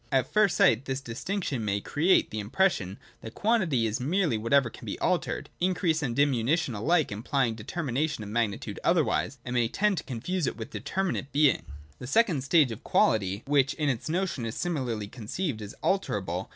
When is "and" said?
6.01-6.15, 9.45-9.53